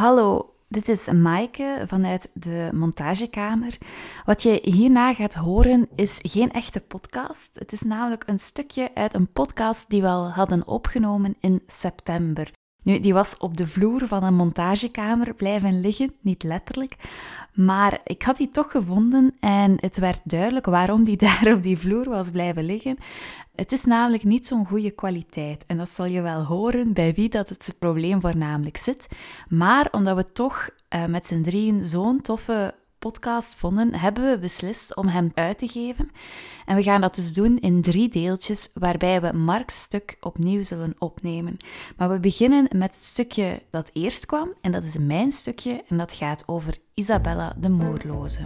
Hallo, 0.00 0.54
dit 0.68 0.88
is 0.88 1.10
Maaike 1.12 1.82
vanuit 1.86 2.30
de 2.32 2.68
montagekamer. 2.72 3.78
Wat 4.24 4.42
je 4.42 4.58
hierna 4.62 5.14
gaat 5.14 5.34
horen 5.34 5.88
is 5.94 6.18
geen 6.22 6.50
echte 6.50 6.80
podcast. 6.80 7.58
Het 7.58 7.72
is 7.72 7.82
namelijk 7.82 8.22
een 8.26 8.38
stukje 8.38 8.94
uit 8.94 9.14
een 9.14 9.32
podcast 9.32 9.90
die 9.90 10.02
we 10.02 10.08
al 10.08 10.30
hadden 10.30 10.66
opgenomen 10.66 11.36
in 11.40 11.62
september. 11.66 12.52
Nu, 12.82 12.98
die 12.98 13.12
was 13.14 13.36
op 13.36 13.56
de 13.56 13.66
vloer 13.66 14.06
van 14.06 14.22
een 14.22 14.34
montagekamer 14.34 15.34
blijven 15.34 15.80
liggen, 15.80 16.12
niet 16.20 16.42
letterlijk. 16.42 16.94
Maar 17.54 18.00
ik 18.04 18.22
had 18.22 18.36
die 18.36 18.48
toch 18.48 18.70
gevonden 18.70 19.36
en 19.40 19.76
het 19.80 19.98
werd 19.98 20.20
duidelijk 20.24 20.66
waarom 20.66 21.04
die 21.04 21.16
daar 21.26 21.52
op 21.52 21.62
die 21.62 21.78
vloer 21.78 22.08
was 22.08 22.30
blijven 22.30 22.64
liggen. 22.64 22.96
Het 23.54 23.72
is 23.72 23.84
namelijk 23.84 24.24
niet 24.24 24.46
zo'n 24.46 24.66
goede 24.66 24.90
kwaliteit. 24.90 25.64
En 25.66 25.76
dat 25.76 25.88
zal 25.88 26.06
je 26.06 26.20
wel 26.20 26.44
horen 26.44 26.92
bij 26.92 27.14
wie 27.14 27.28
dat 27.28 27.48
het 27.48 27.74
probleem 27.78 28.20
voornamelijk 28.20 28.76
zit. 28.76 29.08
Maar 29.48 29.88
omdat 29.90 30.16
we 30.16 30.24
toch 30.24 30.70
uh, 30.94 31.04
met 31.04 31.26
z'n 31.26 31.42
drieën 31.42 31.84
zo'n 31.84 32.20
toffe 32.20 32.74
podcast 33.00 33.56
vonden, 33.56 33.94
hebben 33.94 34.30
we 34.30 34.38
beslist 34.38 34.96
om 34.96 35.06
hem 35.06 35.30
uit 35.34 35.58
te 35.58 35.68
geven. 35.68 36.10
En 36.66 36.76
we 36.76 36.82
gaan 36.82 37.00
dat 37.00 37.14
dus 37.14 37.32
doen 37.32 37.58
in 37.58 37.82
drie 37.82 38.08
deeltjes, 38.08 38.70
waarbij 38.74 39.20
we 39.20 39.32
Marks 39.32 39.82
stuk 39.82 40.16
opnieuw 40.20 40.62
zullen 40.62 40.94
opnemen. 40.98 41.56
Maar 41.96 42.10
we 42.10 42.20
beginnen 42.20 42.68
met 42.76 42.94
het 42.94 43.04
stukje 43.04 43.62
dat 43.70 43.90
eerst 43.92 44.26
kwam, 44.26 44.54
en 44.60 44.72
dat 44.72 44.84
is 44.84 44.98
mijn 44.98 45.32
stukje, 45.32 45.84
en 45.88 45.96
dat 45.98 46.12
gaat 46.12 46.42
over 46.46 46.76
Isabella 46.94 47.54
de 47.56 47.68
Moorloze. 47.68 48.42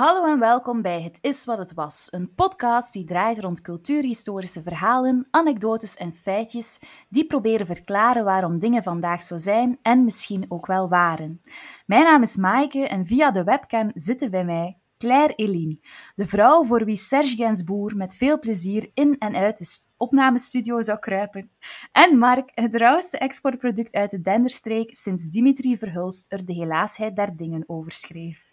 Hallo 0.00 0.26
en 0.26 0.38
welkom 0.38 0.82
bij 0.82 1.02
Het 1.02 1.18
is 1.20 1.44
wat 1.44 1.58
het 1.58 1.74
was, 1.74 2.08
een 2.10 2.34
podcast 2.34 2.92
die 2.92 3.04
draait 3.04 3.38
rond 3.38 3.60
cultuurhistorische 3.60 4.62
verhalen, 4.62 5.26
anekdotes 5.30 5.96
en 5.96 6.12
feitjes 6.12 6.78
die 7.08 7.26
proberen 7.26 7.66
verklaren 7.66 8.24
waarom 8.24 8.58
dingen 8.58 8.82
vandaag 8.82 9.22
zo 9.22 9.36
zijn 9.36 9.78
en 9.82 10.04
misschien 10.04 10.44
ook 10.48 10.66
wel 10.66 10.88
waren. 10.88 11.40
Mijn 11.86 12.04
naam 12.04 12.22
is 12.22 12.36
Maaike 12.36 12.88
en 12.88 13.06
via 13.06 13.30
de 13.30 13.44
webcam 13.44 13.90
zitten 13.94 14.30
bij 14.30 14.44
mij 14.44 14.78
Claire 14.98 15.34
Eline, 15.34 15.80
de 16.14 16.26
vrouw 16.26 16.64
voor 16.64 16.84
wie 16.84 16.96
Serge 16.96 17.36
Gainsbourg 17.36 17.94
met 17.94 18.14
veel 18.14 18.38
plezier 18.38 18.90
in 18.94 19.18
en 19.18 19.34
uit 19.34 19.58
de 19.58 19.88
opnamestudio 19.96 20.82
zou 20.82 20.98
kruipen, 20.98 21.50
en 21.92 22.18
Mark, 22.18 22.50
het 22.54 22.74
rauwste 22.74 23.18
exportproduct 23.18 23.92
uit 23.92 24.10
de 24.10 24.20
Denderstreek 24.20 24.94
sinds 24.94 25.28
Dimitri 25.28 25.78
Verhulst 25.78 26.32
er 26.32 26.44
de 26.44 26.52
helaasheid 26.52 27.16
der 27.16 27.36
dingen 27.36 27.64
over 27.66 27.92
schreef. 27.92 28.49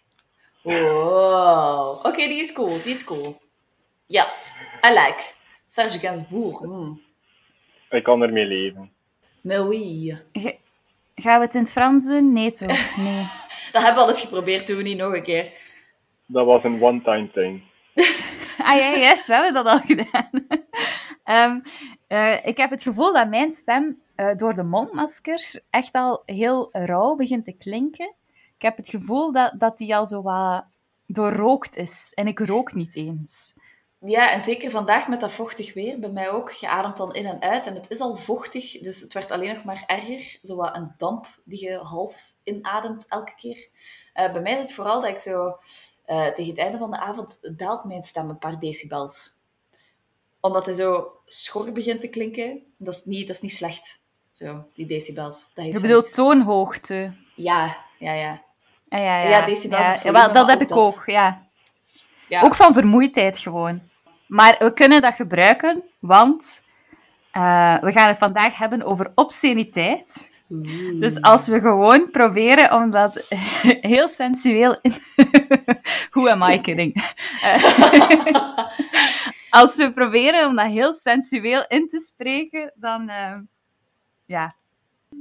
Wow. 0.62 2.06
Oké, 2.06 2.26
die 2.28 2.40
is 2.40 2.52
cool. 2.52 2.82
Die 2.82 2.94
is 2.94 3.04
cool. 3.04 3.40
Yes. 4.06 4.52
I 4.86 4.88
like. 4.88 5.22
Serge 5.66 5.98
Gainsbourg. 5.98 6.60
Mm. 6.60 7.00
Ik 7.90 8.02
kan 8.04 8.22
ermee 8.22 8.44
leven. 8.44 8.90
Mais 9.40 9.60
oui. 9.60 10.16
gaan 11.14 11.38
we 11.38 11.44
het 11.44 11.54
in 11.54 11.60
het 11.60 11.72
Frans 11.72 12.06
doen? 12.06 12.32
Nee, 12.32 12.50
toch? 12.50 12.96
Nee. 12.96 13.26
dat 13.72 13.82
hebben 13.82 13.94
we 13.94 14.00
al 14.00 14.08
eens 14.08 14.20
geprobeerd. 14.20 14.66
Doen 14.66 14.76
we 14.76 14.82
niet 14.82 14.98
nog 14.98 15.14
een 15.14 15.22
keer. 15.22 15.52
Dat 16.26 16.46
was 16.46 16.64
een 16.64 16.82
one-time 16.82 17.30
thing. 17.30 17.62
ah 18.68 18.76
ja, 18.78 18.96
yes. 18.96 19.26
We 19.26 19.34
hebben 19.34 19.54
dat 19.54 19.66
al 19.66 19.78
gedaan. 19.78 20.30
um, 21.24 21.62
uh, 22.18 22.46
ik 22.46 22.56
heb 22.56 22.70
het 22.70 22.82
gevoel 22.82 23.12
dat 23.12 23.28
mijn 23.28 23.52
stem 23.52 24.02
uh, 24.16 24.34
door 24.36 24.54
de 24.54 24.62
mondmaskers 24.62 25.60
echt 25.70 25.94
al 25.94 26.22
heel 26.26 26.68
rauw 26.72 27.16
begint 27.16 27.44
te 27.44 27.52
klinken. 27.52 28.14
Ik 28.58 28.64
heb 28.64 28.76
het 28.76 28.88
gevoel 28.88 29.32
dat, 29.32 29.54
dat 29.58 29.78
die 29.78 29.96
al 29.96 30.06
zo 30.06 30.22
wat 30.22 30.64
doorrookt 31.06 31.76
is. 31.76 32.12
En 32.14 32.26
ik 32.26 32.38
rook 32.38 32.74
niet 32.74 32.96
eens. 32.96 33.54
Ja, 34.00 34.30
en 34.30 34.40
zeker 34.40 34.70
vandaag 34.70 35.08
met 35.08 35.20
dat 35.20 35.32
vochtig 35.32 35.74
weer, 35.74 35.98
bij 35.98 36.10
mij 36.10 36.30
ook. 36.30 36.50
Je 36.50 36.68
ademt 36.68 36.96
dan 36.96 37.14
in 37.14 37.26
en 37.26 37.40
uit 37.40 37.66
en 37.66 37.74
het 37.74 37.90
is 37.90 38.00
al 38.00 38.16
vochtig, 38.16 38.78
dus 38.78 39.00
het 39.00 39.12
werd 39.12 39.30
alleen 39.30 39.54
nog 39.54 39.64
maar 39.64 39.84
erger. 39.86 40.38
Zo 40.42 40.56
wat 40.56 40.76
een 40.76 40.94
damp 40.96 41.26
die 41.44 41.64
je 41.64 41.76
half 41.76 42.32
inademt 42.44 43.06
elke 43.08 43.34
keer. 43.36 43.68
Uh, 44.14 44.32
bij 44.32 44.40
mij 44.40 44.52
is 44.52 44.60
het 44.60 44.72
vooral 44.72 45.00
dat 45.00 45.10
ik 45.10 45.18
zo... 45.18 45.58
Uh, 46.06 46.26
tegen 46.26 46.50
het 46.50 46.58
einde 46.58 46.78
van 46.78 46.90
de 46.90 46.98
avond 46.98 47.58
daalt 47.58 47.84
mijn 47.84 48.02
stem 48.02 48.28
een 48.28 48.38
paar 48.38 48.58
decibels. 48.58 49.34
Omdat 50.40 50.64
hij 50.64 50.74
zo 50.74 51.12
schor 51.24 51.72
begint 51.72 52.00
te 52.00 52.08
klinken. 52.08 52.62
Dat 52.76 52.94
is 52.94 53.04
niet, 53.04 53.26
dat 53.26 53.36
is 53.36 53.42
niet 53.42 53.52
slecht, 53.52 54.02
zo, 54.32 54.68
die 54.74 54.86
decibels. 54.86 55.50
Dat 55.54 55.64
je 55.64 55.80
bedoelt 55.80 56.12
toonhoogte? 56.12 57.14
Ja, 57.34 57.76
ja, 57.98 58.12
ja. 58.12 58.46
Ja, 58.88 58.98
ja, 58.98 59.18
ja. 59.18 59.46
ja 59.46 59.96
ja, 60.02 60.12
wel, 60.12 60.32
dat 60.32 60.48
heb 60.48 60.60
ik 60.60 60.76
ook, 60.76 61.02
ja. 61.06 61.42
ja. 62.28 62.42
Ook 62.42 62.54
van 62.54 62.74
vermoeidheid 62.74 63.38
gewoon. 63.38 63.80
Maar 64.26 64.56
we 64.58 64.72
kunnen 64.72 65.02
dat 65.02 65.14
gebruiken, 65.14 65.82
want 65.98 66.62
uh, 67.32 67.78
we 67.80 67.92
gaan 67.92 68.08
het 68.08 68.18
vandaag 68.18 68.58
hebben 68.58 68.82
over 68.82 69.12
obsceniteit. 69.14 70.30
Dus 70.94 71.20
als 71.20 71.48
we 71.48 71.60
gewoon 71.60 72.10
proberen 72.10 72.72
om 72.72 72.90
dat 72.90 73.26
heel 73.94 74.08
sensueel... 74.08 74.78
In... 74.82 74.92
Who 76.12 76.28
am 76.28 76.42
I 76.42 76.60
kidding? 76.60 76.94
als 79.50 79.76
we 79.76 79.92
proberen 79.94 80.46
om 80.46 80.56
dat 80.56 80.66
heel 80.66 80.92
sensueel 80.92 81.64
in 81.68 81.88
te 81.88 81.98
spreken, 81.98 82.72
dan... 82.74 83.08
Uh, 83.08 83.36
ja. 84.26 84.52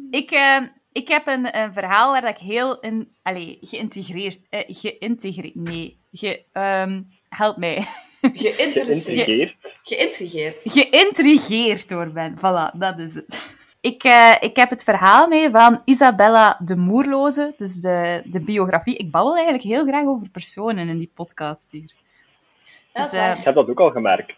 Ik, 0.09 0.31
uh, 0.31 0.57
ik 0.97 1.07
heb 1.07 1.27
een, 1.27 1.57
een, 1.57 1.73
verhaal 1.73 2.11
waar 2.11 2.27
ik 2.27 2.37
heel 2.37 2.79
in, 2.79 3.15
allez, 3.23 3.57
geïntegreerd, 3.61 4.39
eh, 4.49 4.63
geïntegreerd, 4.67 5.55
nee, 5.55 5.97
ge, 6.11 6.43
um, 6.53 7.07
help 7.29 7.57
mij. 7.57 7.75
Geïnteresseerd. 8.21 9.55
Geïntrigeerd. 9.83 10.63
Geïntrigeerd 10.63 11.89
door 11.89 12.11
ben. 12.11 12.37
Voilà, 12.37 12.77
dat 12.77 12.99
is 12.99 13.15
het. 13.15 13.55
Ik, 13.81 14.03
uh, 14.03 14.35
ik 14.39 14.55
heb 14.55 14.69
het 14.69 14.83
verhaal 14.83 15.27
mee 15.27 15.49
van 15.49 15.81
Isabella 15.85 16.59
de 16.63 16.75
Moerloze, 16.75 17.53
dus 17.57 17.75
de, 17.79 18.21
de 18.25 18.43
biografie. 18.43 18.97
Ik 18.97 19.11
babbel 19.11 19.35
eigenlijk 19.35 19.63
heel 19.63 19.85
graag 19.85 20.05
over 20.05 20.29
personen 20.29 20.89
in 20.89 20.97
die 20.97 21.11
podcast 21.15 21.71
hier. 21.71 21.91
Dus, 22.93 23.13
uh, 23.13 23.35
ik 23.37 23.43
heb 23.43 23.55
dat 23.55 23.69
ook 23.69 23.79
al 23.79 23.91
gemerkt. 23.91 24.33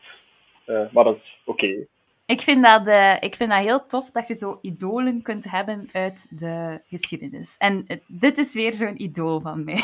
Uh, 0.65 0.81
maar 0.91 1.03
dat 1.03 1.15
is 1.15 1.37
oké. 1.45 1.87
Ik 2.29 2.41
vind, 2.41 2.63
dat, 2.63 2.87
uh, 2.87 3.15
ik 3.19 3.35
vind 3.35 3.49
dat 3.49 3.59
heel 3.59 3.85
tof 3.85 4.11
dat 4.11 4.27
je 4.27 4.33
zo 4.33 4.59
idolen 4.61 5.21
kunt 5.21 5.51
hebben 5.51 5.89
uit 5.91 6.39
de 6.39 6.81
geschiedenis. 6.85 7.55
En 7.57 7.85
uh, 7.87 7.97
dit 8.07 8.37
is 8.37 8.53
weer 8.53 8.73
zo'n 8.73 9.01
idool 9.01 9.39
van 9.39 9.63
mij. 9.63 9.83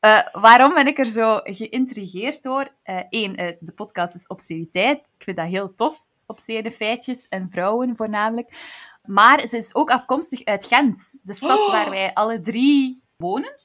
Uh, 0.00 0.26
waarom 0.46 0.74
ben 0.74 0.86
ik 0.86 0.98
er 0.98 1.06
zo 1.06 1.40
geïntrigeerd 1.42 2.42
door? 2.42 2.68
Eén, 3.10 3.56
de 3.60 3.72
podcast 3.74 4.14
is 4.14 4.26
obsceniteit. 4.26 4.98
Ik 4.98 5.24
vind 5.24 5.36
dat 5.36 5.46
heel 5.46 5.74
tof, 5.74 6.06
obscene 6.26 6.72
feitjes 6.72 7.28
en 7.28 7.50
vrouwen 7.50 7.96
voornamelijk. 7.96 8.78
Maar 9.04 9.46
ze 9.46 9.56
is 9.56 9.74
ook 9.74 9.90
afkomstig 9.90 10.44
uit 10.44 10.66
Gent, 10.66 11.18
de 11.22 11.34
stad 11.34 11.66
oh. 11.66 11.70
waar 11.70 11.90
wij 11.90 12.14
alle 12.14 12.40
drie 12.40 13.02
wonen. 13.16 13.60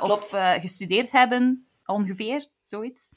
of 0.00 0.30
gestudeerd 0.60 1.10
hebben, 1.10 1.66
ongeveer, 1.86 2.48
zoiets. 2.62 3.10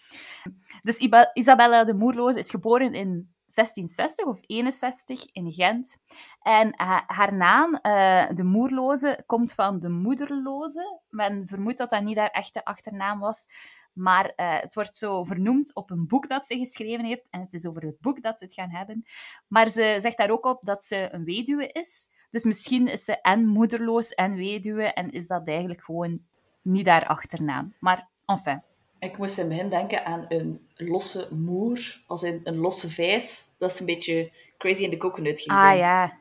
Dus 0.82 0.98
Isabella 1.34 1.84
de 1.84 1.94
Moerloze 1.94 2.40
is 2.40 2.50
geboren 2.50 2.94
in 2.94 3.30
1660 3.54 4.26
of 4.26 4.40
61 4.42 5.32
in 5.32 5.52
Gent. 5.52 5.98
En 6.42 6.74
haar 7.08 7.34
naam, 7.34 7.74
uh, 7.74 8.30
de 8.34 8.44
Moerloze, 8.44 9.24
komt 9.26 9.54
van 9.54 9.80
de 9.80 9.90
Moederloze. 9.90 11.00
Men 11.10 11.48
vermoedt 11.48 11.78
dat 11.78 11.90
dat 11.90 12.04
niet 12.04 12.18
haar 12.18 12.30
echte 12.30 12.66
achternaam 12.66 13.20
was. 13.20 13.48
Maar 13.94 14.26
uh, 14.26 14.60
het 14.60 14.74
wordt 14.74 14.98
zo 14.98 15.24
vernoemd 15.24 15.76
op 15.76 15.92
een 15.92 16.08
boek 16.08 16.28
dat 16.28 16.46
ze 16.46 16.58
geschreven 16.58 17.06
heeft. 17.06 17.28
En 17.30 17.40
het 17.42 17.54
is 17.54 17.68
over 17.68 17.82
het 17.82 18.00
boek 18.00 18.22
dat 18.22 18.40
we 18.40 18.46
het 18.46 18.54
gaan 18.54 18.70
hebben. 18.70 19.06
Maar 19.48 19.70
ze 19.70 19.98
zegt 20.00 20.18
daar 20.18 20.30
ook 20.30 20.46
op 20.46 20.60
dat 20.62 20.84
ze 20.84 21.10
een 21.12 21.24
weduwe 21.24 21.68
is. 21.68 22.10
Dus 22.30 22.44
misschien 22.44 22.88
is 22.88 23.04
ze 23.04 23.22
en 23.22 23.46
moederloos 23.46 24.14
en 24.14 24.36
weduwe. 24.36 24.84
En 24.84 25.12
is 25.12 25.28
dat 25.28 25.48
eigenlijk 25.48 25.84
gewoon 25.84 26.22
niet 26.62 26.88
haar 26.88 27.08
achternaam. 27.08 27.76
Maar 27.80 28.10
enfin. 28.26 28.64
Ik 29.02 29.18
moest 29.18 29.38
in 29.38 29.44
het 29.44 29.54
begin 29.54 29.70
denken 29.70 30.06
aan 30.06 30.26
een 30.28 30.68
losse 30.76 31.28
moer, 31.32 32.02
als 32.08 32.24
in 32.24 32.42
een 32.44 32.58
losse 32.58 32.90
vijs. 32.90 33.44
Dat 33.58 33.72
is 33.72 33.80
een 33.80 33.86
beetje 33.86 34.32
crazy 34.58 34.84
in 34.84 34.90
the 34.90 34.98
coconut 34.98 35.42
ging 35.42 35.58
Ah 35.58 35.78
ja. 35.78 36.14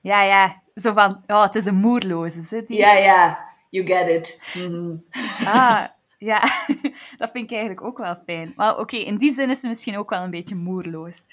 Ja, 0.00 0.22
ja. 0.22 0.62
Zo 0.74 0.92
van, 0.92 1.22
oh, 1.26 1.42
het 1.42 1.54
is 1.54 1.64
een 1.64 1.74
moerloze. 1.74 2.42
Zit 2.42 2.68
die? 2.68 2.76
Ja, 2.76 2.92
ja. 2.92 3.38
You 3.68 3.86
get 3.86 4.08
it. 4.08 4.42
Mhm. 4.54 4.96
Ah, 5.44 5.84
ja. 6.30 6.40
dat 7.18 7.30
vind 7.30 7.44
ik 7.44 7.50
eigenlijk 7.50 7.82
ook 7.82 7.98
wel 7.98 8.22
fijn. 8.26 8.52
Maar 8.56 8.78
oké, 8.78 8.96
in 8.96 9.16
die 9.16 9.32
zin 9.32 9.50
is 9.50 9.60
ze 9.60 9.68
misschien 9.68 9.98
ook 9.98 10.10
wel 10.10 10.22
een 10.22 10.30
beetje 10.30 10.54
moerloos. 10.54 11.26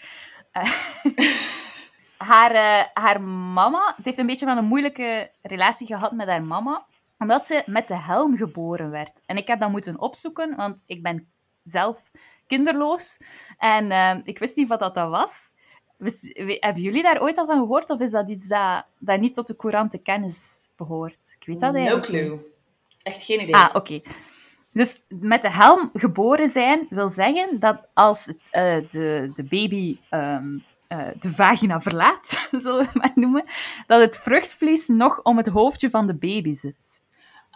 Uh, 0.53 0.71
haar, 2.31 2.53
uh, 2.53 2.83
haar 2.94 3.21
mama, 3.21 3.95
ze 3.97 4.03
heeft 4.03 4.18
een 4.18 4.25
beetje 4.25 4.45
van 4.45 4.57
een 4.57 4.65
moeilijke 4.65 5.31
relatie 5.41 5.88
gehad 5.88 6.12
met 6.12 6.27
haar 6.27 6.44
mama 6.44 6.85
omdat 7.18 7.46
ze 7.46 7.64
met 7.66 7.88
de 7.88 7.98
helm 7.98 8.38
geboren 8.38 8.90
werd. 8.90 9.22
En 9.25 9.38
ik 9.38 9.48
heb 9.48 9.60
dat 9.60 9.69
moeten 9.69 10.00
opzoeken, 10.00 10.56
want 10.56 10.84
ik 10.86 11.02
ben 11.02 11.28
zelf 11.64 12.12
kinderloos. 12.48 13.19
En 13.58 13.86
uh, 13.92 14.16
ik 14.24 14.40
wist 14.40 14.56
niet 14.56 14.68
wat 14.68 14.80
dat, 14.80 14.94
was. 14.96 15.54
hebben 16.60 16.81
jullie 16.81 17.04
daar 17.04 17.22
ooit 17.22 17.38
al 17.38 17.46
van 17.46 17.60
gehoord? 17.60 17.90
Of 17.90 18.00
is 18.00 18.12
dat 18.12 18.30
iets 18.30 18.48
dat, 18.48 18.86
dat 19.00 19.19
niet 19.19 19.34
tot 19.34 19.48
de 19.48 19.56
courante 19.56 19.98
kennis 19.98 20.69
behoort? 20.75 21.36
Ik 21.40 21.48
weet 21.48 21.60
dat 21.60 21.75
eigenlijk 21.75 22.12
No 22.12 22.19
clue. 22.19 22.40
Echt 23.04 23.24
geen 23.24 23.42
idee. 23.42 23.56
Ah, 23.56 23.75
oké. 23.75 24.02
Dus 24.72 25.06
met 25.08 25.42
de 25.42 25.52
helm 25.52 25.90
geboren 25.94 26.48
zijn 26.48 26.88
wil 26.90 27.08
zeggen 27.08 27.60
dat 27.60 27.88
als 27.94 28.28
uh, 28.28 28.36
de, 28.90 29.31
de 29.34 29.44
baby 29.44 29.98
um, 30.12 30.64
uh, 30.90 31.08
de 31.19 31.30
vagina 31.30 31.81
verlaat, 31.81 32.48
zullen 32.52 32.86
we 32.86 33.00
maar 33.00 33.12
noemen, 33.16 33.48
dat 33.88 34.02
het 34.02 34.18
vruchtvlies 34.18 34.88
nog 34.88 35.22
om 35.24 35.38
het 35.38 35.48
hoofdje 35.48 35.90
van 35.90 36.08
de 36.08 36.16
baby 36.16 36.52
zit. 36.52 37.02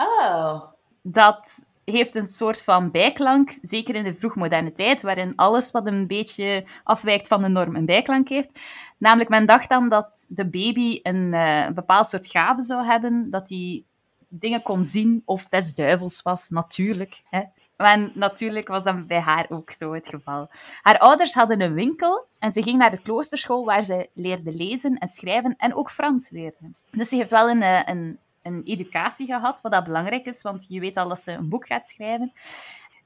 Oh. 0.01 0.61
Dat 1.01 1.65
heeft 1.85 2.15
een 2.15 2.25
soort 2.25 2.63
van 2.63 2.91
bijklank, 2.91 3.57
zeker 3.61 3.95
in 3.95 4.03
de 4.03 4.13
vroegmoderne 4.13 4.73
tijd, 4.73 5.01
waarin 5.01 5.35
alles 5.35 5.71
wat 5.71 5.87
een 5.87 6.07
beetje 6.07 6.65
afwijkt 6.83 7.27
van 7.27 7.41
de 7.41 7.47
norm 7.47 7.75
een 7.75 7.85
bijklank 7.85 8.29
heeft. 8.29 8.59
Namelijk, 8.97 9.29
men 9.29 9.45
dacht 9.45 9.69
dan 9.69 9.89
dat 9.89 10.25
de 10.29 10.49
baby 10.49 10.99
een, 11.03 11.33
uh, 11.33 11.69
bepaald 11.69 12.07
soort 12.07 12.27
gave 12.27 12.61
zou 12.61 12.85
hebben, 12.85 13.29
dat 13.29 13.49
hij 13.49 13.83
dingen 14.27 14.61
kon 14.61 14.83
zien 14.83 15.21
of 15.25 15.47
des 15.47 15.73
duivels 15.75 16.21
was, 16.21 16.49
natuurlijk. 16.49 17.21
Hè. 17.29 17.41
En 17.77 18.11
natuurlijk 18.13 18.67
was 18.67 18.83
dat 18.83 19.07
bij 19.07 19.19
haar 19.19 19.45
ook 19.49 19.71
zo 19.71 19.93
het 19.93 20.07
geval. 20.07 20.49
Haar 20.81 20.97
ouders 20.97 21.33
hadden 21.33 21.61
een 21.61 21.73
winkel 21.73 22.25
en 22.39 22.51
ze 22.51 22.63
ging 22.63 22.77
naar 22.77 22.91
de 22.91 23.01
kloosterschool 23.01 23.65
waar 23.65 23.83
ze 23.83 24.09
leerde 24.13 24.53
lezen 24.53 24.97
en 24.97 25.07
schrijven 25.07 25.55
en 25.57 25.75
ook 25.75 25.91
Frans 25.91 26.29
leerde. 26.29 26.71
Dus 26.91 27.09
ze 27.09 27.15
heeft 27.15 27.31
wel 27.31 27.49
een, 27.49 27.61
eh, 27.61 27.79
een, 27.85 28.19
een 28.41 28.61
educatie 28.63 29.25
gehad, 29.25 29.61
wat 29.61 29.71
dat 29.71 29.83
belangrijk 29.83 30.25
is, 30.25 30.41
want 30.41 30.65
je 30.69 30.79
weet 30.79 30.97
al 30.97 31.07
dat 31.07 31.19
ze 31.19 31.31
een 31.31 31.49
boek 31.49 31.65
gaat 31.65 31.87
schrijven. 31.87 32.31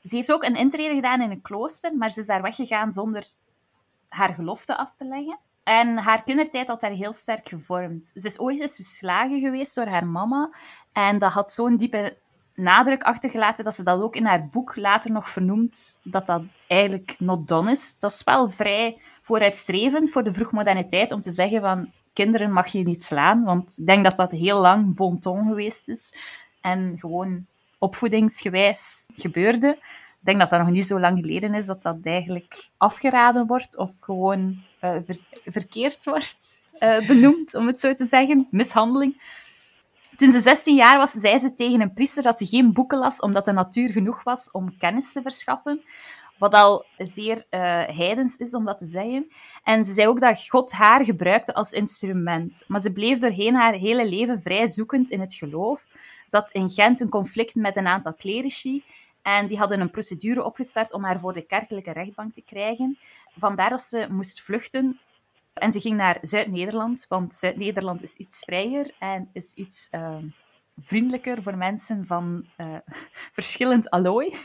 Ze 0.04 0.16
heeft 0.16 0.32
ook 0.32 0.44
een 0.44 0.56
intrede 0.56 0.96
gedaan 0.96 1.22
in 1.22 1.32
een 1.32 1.42
klooster, 1.42 1.96
maar 1.96 2.12
ze 2.12 2.20
is 2.20 2.26
daar 2.26 2.42
weggegaan 2.42 2.92
zonder 2.92 3.26
haar 4.10 4.34
gelofte 4.34 4.78
af 4.78 4.96
te 4.96 5.06
leggen. 5.06 5.40
En 5.64 5.98
haar 5.98 6.24
kindertijd 6.24 6.68
had 6.68 6.82
haar 6.82 6.92
heel 6.92 7.14
sterk 7.14 7.50
gevormd. 7.50 8.12
Ze 8.16 8.28
is 8.28 8.40
ooit 8.40 8.60
eens 8.60 8.76
geslagen 8.76 9.40
geweest 9.40 9.76
door 9.76 9.88
haar 9.88 10.08
mama. 10.08 10.50
En 10.92 11.20
dat 11.20 11.34
had 11.34 11.52
zo'n 11.52 11.78
diepe 11.78 12.18
nadruk 12.56 13.04
achtergelaten 13.04 13.64
dat 13.64 13.76
ze 13.76 13.84
dat 13.84 14.02
ook 14.02 14.16
in 14.16 14.26
haar 14.26 14.48
boek 14.48 14.76
later 14.76 15.12
nog 15.12 15.30
vernoemt, 15.30 16.00
dat 16.04 16.26
dat 16.26 16.42
eigenlijk 16.68 17.16
not 17.20 17.48
done 17.48 17.72
is. 17.72 18.00
Dat 18.00 18.12
is 18.12 18.24
wel 18.24 18.50
vrij 18.50 19.02
vooruitstrevend 19.22 20.10
voor 20.10 20.24
de 20.24 20.34
vroegmoderne 20.34 20.86
tijd 20.86 21.12
om 21.12 21.22
te 21.22 21.32
zeggen 21.32 21.62
van 21.62 21.92
kinderen 22.16 22.52
mag 22.52 22.68
je 22.68 22.84
niet 22.84 23.04
slaan, 23.04 23.44
want 23.44 23.78
ik 23.78 23.86
denk 23.86 24.04
dat 24.04 24.18
dat 24.18 24.32
heel 24.32 24.60
lang 24.60 24.96
bon 24.96 25.20
ton 25.20 25.48
geweest 25.48 25.90
is 25.90 26.16
en 26.62 26.96
gewoon 27.00 27.46
opvoedingsgewijs 27.78 29.08
gebeurde. 29.16 29.78
Ik 30.20 30.32
denk 30.32 30.40
dat 30.40 30.50
dat 30.50 30.60
nog 30.60 30.70
niet 30.70 30.86
zo 30.86 31.00
lang 31.00 31.20
geleden 31.20 31.54
is 31.54 31.66
dat 31.66 31.82
dat 31.82 31.98
eigenlijk 32.04 32.70
afgeraden 32.78 33.48
wordt 33.48 33.78
of 33.78 33.94
gewoon 34.00 34.62
uh, 34.82 34.96
verkeerd 35.46 36.06
wordt 36.06 36.62
uh, 36.80 37.08
benoemd, 37.08 37.56
om 37.56 37.68
het 37.68 37.80
zo 37.80 37.94
te 37.94 38.06
zeggen. 38.06 38.48
Mishandeling. 38.52 39.22
Toen 40.16 40.32
ze 40.32 40.40
16 40.40 40.76
jaar 40.76 40.98
was, 40.98 41.12
zei 41.12 41.38
ze 41.40 41.54
tegen 41.54 41.82
een 41.82 41.94
priester 41.94 42.24
dat 42.24 42.38
ze 42.38 42.46
geen 42.46 42.74
boeken 42.74 42.98
las, 42.98 43.20
omdat 43.20 43.46
de 43.46 43.52
natuur 43.52 43.90
genoeg 43.90 44.24
was 44.24 44.52
om 44.52 44.78
kennis 44.78 45.12
te 45.12 45.22
verschaffen. 45.22 45.82
Wat 46.38 46.54
al 46.54 46.86
zeer 46.98 47.38
uh, 47.38 47.62
heidens 47.88 48.38
is 48.38 48.54
om 48.54 48.66
dat 48.66 48.78
te 48.78 48.86
zeggen. 48.86 49.32
En 49.64 49.86
ze 49.86 49.94
zei 49.94 50.08
ook 50.08 50.20
dat 50.20 50.48
God 50.50 50.72
haar 50.72 51.06
gebruikte 51.06 51.54
als 51.54 51.72
instrument. 51.72 52.64
Maar 52.68 52.80
ze 52.80 52.94
bleef 52.94 53.20
doorheen 53.20 53.56
haar 53.56 53.74
hele 53.74 54.08
leven 54.08 54.42
vrij 54.42 54.68
zoekend 54.68 55.10
in 55.10 55.20
het 55.20 55.34
geloof. 55.34 55.86
Ze 56.28 56.36
had 56.38 56.52
in 56.52 56.70
Gent 56.70 57.02
een 57.02 57.10
conflict 57.10 57.56
met 57.56 57.76
een 57.76 57.88
aantal 57.88 58.16
clerici. 58.16 58.84
En 59.22 59.48
die 59.48 59.58
hadden 59.58 59.80
een 59.80 59.92
procedure 59.92 60.44
opgestart 60.44 60.94
om 60.94 61.04
haar 61.04 61.20
voor 61.20 61.34
de 61.34 61.46
kerkelijke 61.46 61.92
rechtbank 61.92 62.34
te 62.34 62.42
krijgen. 62.42 62.98
Vandaar 63.38 63.70
dat 63.70 63.82
ze 63.82 64.08
moest 64.10 64.42
vluchten 64.42 65.00
en 65.54 65.74
ze 65.74 65.80
ging 65.80 65.98
naar 65.98 66.18
Zuid-Nederland, 66.22 67.06
want 67.10 67.36
Zuid-Nederland 67.36 68.02
is 68.02 68.16
iets 68.16 68.40
vrijer 68.40 68.92
en 69.00 69.30
is 69.34 69.54
iets 69.54 69.88
uh, 69.92 70.16
vriendelijker 70.82 71.44
voor 71.44 71.58
mensen 71.58 72.06
van 72.06 72.46
uh, 72.58 72.76
verschillend 73.38 73.90
allooi. 73.90 74.36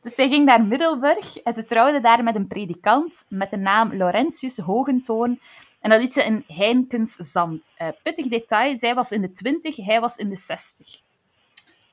Dus 0.00 0.14
zij 0.14 0.28
ging 0.28 0.44
naar 0.44 0.64
Middelburg 0.64 1.36
en 1.36 1.54
ze 1.54 1.64
trouwde 1.64 2.00
daar 2.00 2.22
met 2.22 2.34
een 2.34 2.46
predikant 2.46 3.26
met 3.28 3.50
de 3.50 3.56
naam 3.56 3.94
Laurentius 3.94 4.58
Hogentoon. 4.58 5.38
En 5.80 5.90
dat 5.90 6.00
liet 6.00 6.14
ze 6.14 6.24
in 6.24 6.44
Heinkens 6.46 7.14
Zand. 7.14 7.74
Uh, 7.82 7.88
pittig 8.02 8.28
detail, 8.28 8.76
zij 8.76 8.94
was 8.94 9.12
in 9.12 9.20
de 9.20 9.30
twintig, 9.30 9.76
hij 9.76 10.00
was 10.00 10.16
in 10.16 10.28
de 10.28 10.36
zestig. 10.36 11.00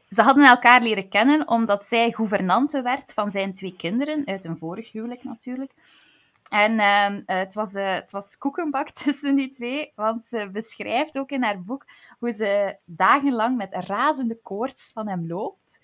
Ze 0.10 0.22
hadden 0.22 0.46
elkaar 0.46 0.81
leren 0.81 1.10
kennen 1.10 1.48
omdat 1.48 1.86
zij 1.86 2.12
gouvernante 2.12 2.81
werd 2.81 3.14
van 3.14 3.31
zijn 3.31 3.54
twee 3.54 3.76
kinderen, 3.76 4.26
uit 4.26 4.46
een 4.46 4.58
vorig 4.58 4.92
huwelijk 4.92 5.24
natuurlijk. 5.24 5.72
En 6.50 6.74
uh, 6.74 7.38
het, 7.38 7.54
was, 7.54 7.74
uh, 7.74 7.94
het 7.94 8.12
was 8.12 8.38
koekenbak 8.38 8.90
tussen 9.04 9.36
die 9.36 9.50
twee, 9.50 9.92
want 9.96 10.24
ze 10.24 10.50
beschrijft 10.52 11.18
ook 11.18 11.30
in 11.30 11.44
haar 11.44 11.62
boek 11.62 11.86
hoe 12.25 12.33
ze 12.33 12.77
dagenlang 12.86 13.57
met 13.57 13.74
razende 13.74 14.39
koorts 14.42 14.92
van 14.92 15.07
hem 15.07 15.27
loopt. 15.27 15.80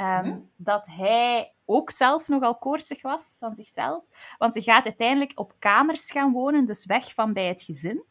Um, 0.00 0.50
dat 0.56 0.86
hij 0.86 1.52
ook 1.64 1.90
zelf 1.90 2.28
nogal 2.28 2.58
koortsig 2.58 3.02
was 3.02 3.36
van 3.38 3.54
zichzelf. 3.54 4.04
Want 4.38 4.54
ze 4.54 4.62
gaat 4.62 4.84
uiteindelijk 4.84 5.32
op 5.34 5.54
kamers 5.58 6.10
gaan 6.10 6.32
wonen, 6.32 6.64
dus 6.64 6.84
weg 6.84 7.14
van 7.14 7.32
bij 7.32 7.46
het 7.46 7.62
gezin, 7.62 8.04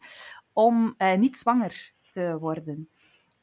om 0.54 0.96
uh, 0.98 1.14
niet 1.14 1.36
zwanger 1.38 1.92
te 2.10 2.38
worden. 2.40 2.90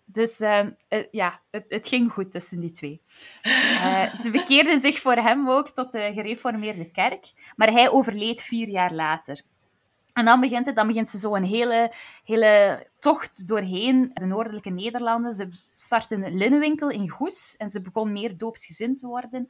Dus 0.05 0.41
uh, 0.41 0.67
ja, 1.11 1.41
het, 1.51 1.65
het, 1.69 1.89
ging 1.89 2.13
goed 2.13 2.31
tussen 2.31 2.61
die 2.61 2.71
twee. 2.71 3.03
Uh, 3.43 4.15
ze 4.23 4.31
bekeerden 4.31 4.81
zich 4.81 4.99
voor 4.99 5.17
hem 5.17 5.51
ook 5.51 5.71
tot 5.71 5.93
de 5.93 6.11
gereformeerde 6.13 6.91
kerk, 6.91 7.33
maar 7.57 7.71
hij 7.71 7.91
overleed 7.91 8.43
vier 8.43 8.69
jaar 8.69 8.93
later. 8.93 9.43
En 10.13 10.25
dan 10.25 10.41
begint, 10.41 10.67
het, 10.67 10.77
dan 10.77 10.87
begint 10.87 11.11
ze 11.11 11.19
zo 11.19 11.35
een 11.35 11.45
hele, 11.45 11.93
hele 12.25 12.87
tocht 12.99 13.49
doorheen 13.49 14.11
de 14.15 14.27
noordelijke 14.27 14.71
Nederlanden. 14.71 15.33
Ze 15.33 15.49
startte 15.75 16.15
een 16.15 16.37
linnenwinkel 16.37 16.91
in 16.91 17.09
Goes 17.09 17.57
en 17.57 17.71
ze 17.71 17.83
begon 17.83 18.13
meer 18.13 18.37
doopsgezind 18.37 18.99
te 18.99 19.07
worden. 19.07 19.49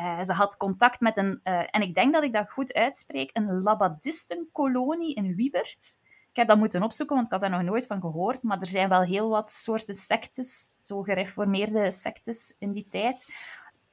Uh, 0.00 0.22
ze 0.22 0.32
had 0.32 0.56
contact 0.56 1.00
met 1.00 1.16
een, 1.16 1.40
en 1.42 1.82
ik 1.82 1.94
denk 1.94 2.12
dat 2.12 2.22
ik 2.22 2.32
dat 2.32 2.50
goed 2.50 2.74
uitspreek, 2.74 3.30
een 3.32 3.62
labadistenkolonie 3.62 5.14
in 5.14 5.34
Wiebert. 5.34 6.02
Ik 6.30 6.36
heb 6.40 6.48
dat 6.48 6.58
moeten 6.58 6.82
opzoeken, 6.82 7.14
want 7.14 7.26
ik 7.26 7.32
had 7.32 7.40
daar 7.40 7.50
nog 7.50 7.62
nooit 7.62 7.86
van 7.86 8.00
gehoord. 8.00 8.42
Maar 8.42 8.60
er 8.60 8.66
zijn 8.66 8.88
wel 8.88 9.02
heel 9.02 9.28
wat 9.28 9.50
soorten 9.50 9.94
sectes, 9.94 10.76
zo 10.80 11.02
gereformeerde 11.02 11.90
sectes 11.90 12.56
in 12.58 12.72
die 12.72 12.86
tijd. 12.90 13.26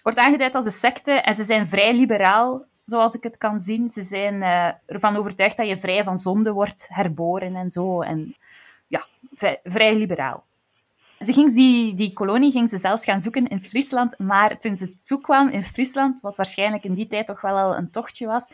Wordt 0.01 0.17
aangeduid 0.17 0.55
als 0.55 0.65
een 0.65 0.71
secte 0.71 1.11
en 1.11 1.35
ze 1.35 1.43
zijn 1.43 1.67
vrij 1.67 1.95
liberaal, 1.95 2.65
zoals 2.85 3.15
ik 3.15 3.23
het 3.23 3.37
kan 3.37 3.59
zien. 3.59 3.89
Ze 3.89 4.01
zijn 4.01 4.33
uh, 4.33 4.71
ervan 4.85 5.15
overtuigd 5.15 5.57
dat 5.57 5.67
je 5.67 5.77
vrij 5.77 6.03
van 6.03 6.17
zonde 6.17 6.51
wordt 6.51 6.87
herboren 6.89 7.55
en 7.55 7.71
zo. 7.71 8.01
En 8.01 8.35
ja, 8.87 9.05
vrij, 9.63 9.95
liberaal. 9.95 10.43
Ze 11.19 11.33
ging 11.33 11.53
die, 11.53 11.93
die 11.93 12.13
kolonie 12.13 12.51
ging 12.51 12.69
ze 12.69 12.77
zelfs 12.77 13.03
gaan 13.03 13.19
zoeken 13.19 13.47
in 13.47 13.61
Friesland, 13.61 14.19
maar 14.19 14.57
toen 14.57 14.77
ze 14.77 15.01
toekwam 15.03 15.47
in 15.47 15.63
Friesland, 15.63 16.21
wat 16.21 16.35
waarschijnlijk 16.35 16.83
in 16.83 16.93
die 16.93 17.07
tijd 17.07 17.25
toch 17.25 17.41
wel 17.41 17.57
al 17.57 17.75
een 17.77 17.91
tochtje 17.91 18.27
was, 18.27 18.49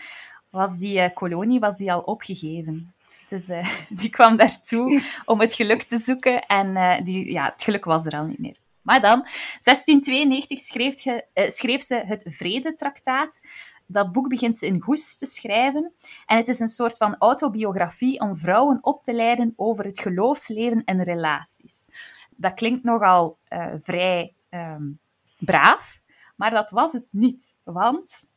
was 0.49 0.77
die 0.77 0.99
uh, 0.99 1.09
kolonie 1.13 1.59
was 1.59 1.77
die 1.77 1.91
al 1.91 1.99
opgegeven. 1.99 2.93
Dus 3.27 3.49
uh, 3.49 3.67
die 4.01 4.09
kwam 4.09 4.37
daartoe 4.37 5.01
om 5.25 5.39
het 5.39 5.53
geluk 5.53 5.83
te 5.83 5.97
zoeken 5.97 6.45
en 6.45 7.03
die, 7.03 7.31
ja, 7.31 7.45
het 7.45 7.63
geluk 7.63 7.85
was 7.85 8.05
er 8.05 8.17
al 8.17 8.25
niet 8.25 8.39
meer. 8.39 8.57
Maar 8.87 9.01
dan, 9.01 9.21
1692 9.21 10.59
schreef, 10.59 11.05
uh, 11.05 11.19
schreef 11.33 11.81
ze 11.83 11.95
het 12.05 12.25
Vredetraktaat. 12.27 13.41
Dat 13.87 14.11
boek 14.11 14.29
begint 14.29 14.57
ze 14.57 14.65
in 14.65 14.81
Goes 14.81 15.17
te 15.17 15.25
schrijven. 15.25 15.93
En 16.25 16.37
het 16.37 16.47
is 16.47 16.59
een 16.59 16.67
soort 16.67 16.97
van 16.97 17.15
autobiografie 17.17 18.19
om 18.19 18.37
vrouwen 18.37 18.79
op 18.81 19.03
te 19.03 19.13
leiden 19.13 19.53
over 19.55 19.85
het 19.85 19.99
geloofsleven 19.99 20.83
en 20.83 21.03
relaties. 21.03 21.89
Dat 22.29 22.53
klinkt 22.53 22.83
nogal 22.83 23.37
vrij 23.79 24.33
um, 24.49 24.99
braaf, 25.39 26.01
maar 26.35 26.51
dat 26.51 26.71
was 26.71 26.91
het 26.91 27.05
niet. 27.09 27.55
Want 27.63 28.31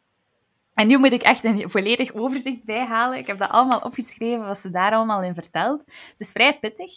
en 0.74 0.86
nu 0.86 0.98
moet 0.98 1.12
ik 1.12 1.22
echt 1.22 1.44
een 1.44 1.70
volledig 1.70 2.12
overzicht 2.12 2.64
bijhalen. 2.64 3.18
Ik 3.18 3.26
heb 3.26 3.38
dat 3.38 3.50
allemaal 3.50 3.80
opgeschreven, 3.80 4.46
wat 4.46 4.58
ze 4.58 4.70
daar 4.70 4.92
allemaal 4.92 5.22
in 5.22 5.34
vertelt. 5.34 5.82
Het 5.86 6.20
is 6.20 6.30
vrij 6.30 6.58
pittig. 6.58 6.92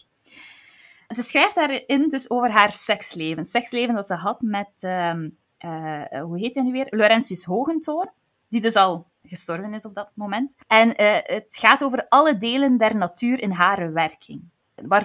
Ze 1.08 1.22
schrijft 1.22 1.56
daarin 1.56 2.10
dus 2.10 2.30
over 2.30 2.52
haar 2.52 2.72
seksleven. 2.72 3.46
seksleven 3.46 3.96
dat 3.96 4.08
ze 4.08 4.14
had 4.14 4.42
met, 4.42 4.70
uh, 4.82 5.14
uh, 5.60 6.22
hoe 6.22 6.40
heet 6.40 6.56
hij 6.56 6.64
nu 6.64 6.72
weer? 6.72 6.88
Laurentius 6.90 7.44
Hogentoor, 7.44 8.12
die 8.54 8.62
dus 8.62 8.76
al 8.76 9.06
gestorven 9.24 9.74
is 9.74 9.86
op 9.86 9.96
dat 9.96 10.10
moment. 10.14 10.56
En 10.68 10.88
uh, 10.88 11.18
het 11.24 11.58
gaat 11.60 11.84
over 11.84 12.06
alle 12.10 12.38
delen 12.38 12.78
der 12.78 12.96
natuur 12.96 13.42
in 13.42 13.52
haar 13.52 13.94
werking. 13.94 14.52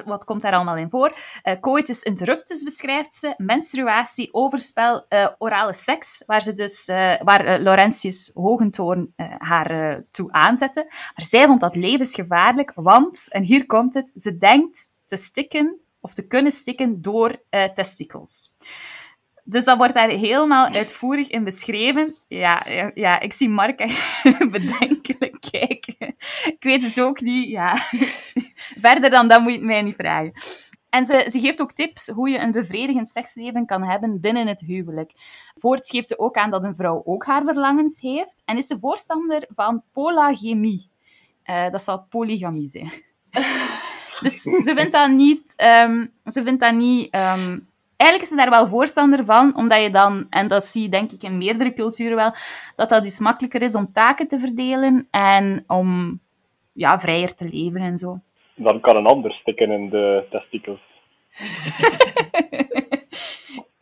Wat 0.04 0.24
komt 0.24 0.42
daar 0.42 0.52
allemaal 0.52 0.76
in 0.76 0.90
voor? 0.90 1.16
Uh, 1.44 1.54
coitus 1.60 2.02
interruptus 2.02 2.62
beschrijft 2.62 3.14
ze, 3.14 3.34
menstruatie, 3.36 4.34
overspel, 4.34 5.06
uh, 5.08 5.28
orale 5.38 5.72
seks, 5.72 6.22
waar, 6.26 6.42
ze 6.42 6.54
dus, 6.54 6.86
waar 7.22 7.60
Laurentius 7.60 8.30
Hogentoorn 8.34 9.12
haar 9.38 10.02
toe 10.10 10.32
aanzette. 10.32 10.84
Maar 10.88 11.24
zij 11.26 11.46
vond 11.46 11.60
dat 11.60 11.76
levensgevaarlijk, 11.76 12.72
want, 12.74 13.28
en 13.30 13.42
hier 13.42 13.66
komt 13.66 13.94
het, 13.94 14.12
ze 14.16 14.38
denkt 14.38 14.90
te 15.04 15.16
stikken 15.16 15.80
of 16.00 16.14
te 16.14 16.26
kunnen 16.26 16.52
stikken 16.52 17.02
door 17.02 17.42
testicles. 17.74 18.56
Dus 19.50 19.64
dat 19.64 19.76
wordt 19.76 19.94
daar 19.94 20.08
helemaal 20.08 20.66
uitvoerig 20.66 21.28
in 21.28 21.44
beschreven. 21.44 22.16
Ja, 22.26 22.62
ja, 22.94 23.20
ik 23.20 23.32
zie 23.32 23.48
Mark 23.48 23.76
bedenkelijk 24.50 25.36
kijken. 25.50 26.16
ik 26.44 26.56
weet 26.60 26.82
het 26.82 27.00
ook 27.00 27.20
niet. 27.20 27.48
Ja. 27.48 27.76
Verder 28.86 29.10
dan 29.10 29.28
dat 29.28 29.40
moet 29.40 29.52
je 29.52 29.58
het 29.58 29.66
mij 29.66 29.82
niet 29.82 29.94
vragen. 29.94 30.32
En 30.90 31.06
ze, 31.06 31.24
ze 31.30 31.40
geeft 31.40 31.60
ook 31.60 31.72
tips 31.72 32.08
hoe 32.08 32.28
je 32.28 32.38
een 32.38 32.52
bevredigend 32.52 33.08
seksleven 33.08 33.66
kan 33.66 33.82
hebben 33.82 34.20
binnen 34.20 34.46
het 34.46 34.60
huwelijk. 34.60 35.12
Voorts 35.54 35.90
geeft 35.90 36.08
ze 36.08 36.18
ook 36.18 36.36
aan 36.36 36.50
dat 36.50 36.64
een 36.64 36.76
vrouw 36.76 37.02
ook 37.04 37.24
haar 37.24 37.44
verlangens 37.44 38.00
heeft. 38.00 38.42
En 38.44 38.56
is 38.56 38.66
ze 38.66 38.78
voorstander 38.78 39.44
van 39.54 39.82
polagemie. 39.92 40.90
Uh, 41.44 41.70
dat 41.70 41.82
zal 41.82 42.06
polygamie 42.08 42.66
zijn. 42.66 42.92
dus 44.22 44.42
ze 44.42 44.72
vindt 44.76 44.92
dat 44.92 45.10
niet... 45.10 45.54
Um, 45.56 46.12
ze 46.24 46.42
vindt 46.42 46.60
dat 46.60 46.74
niet 46.74 47.14
um, 47.14 47.68
eigenlijk 47.98 48.22
is 48.22 48.28
ze 48.28 48.36
daar 48.36 48.50
wel 48.50 48.68
voorstander 48.68 49.24
van, 49.24 49.56
omdat 49.56 49.82
je 49.82 49.90
dan, 49.90 50.26
en 50.30 50.48
dat 50.48 50.64
zie 50.64 50.82
je 50.82 50.88
denk 50.88 51.12
ik 51.12 51.22
in 51.22 51.38
meerdere 51.38 51.72
culturen 51.72 52.16
wel, 52.16 52.34
dat 52.76 52.88
dat 52.88 53.06
iets 53.06 53.20
makkelijker 53.20 53.62
is 53.62 53.74
om 53.74 53.92
taken 53.92 54.28
te 54.28 54.38
verdelen 54.38 55.08
en 55.10 55.64
om 55.66 56.20
ja, 56.72 56.98
vrijer 56.98 57.34
te 57.34 57.48
leven 57.52 57.80
en 57.80 57.98
zo. 57.98 58.18
Dan 58.54 58.80
kan 58.80 58.96
een 58.96 59.06
ander 59.06 59.32
stikken 59.32 59.70
in 59.70 59.88
de 59.88 60.26
testikels. 60.30 60.80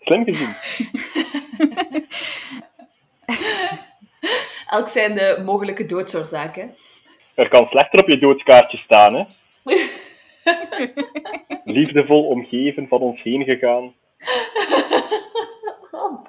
Slim 0.04 0.24
gezien. 0.24 0.46
Elk 4.76 4.88
zijn 4.88 5.14
de 5.14 5.42
mogelijke 5.44 5.86
doodsoorzaken. 5.86 6.74
Er 7.34 7.48
kan 7.48 7.66
slechter 7.66 8.00
op 8.00 8.08
je 8.08 8.18
doodskaartje 8.18 8.78
staan, 8.78 9.14
hè? 9.14 9.24
Liefdevol 11.64 12.26
omgeven 12.26 12.88
van 12.88 13.00
ons 13.00 13.22
heen 13.22 13.44
gegaan. 13.44 13.92
Oh. 15.90 16.26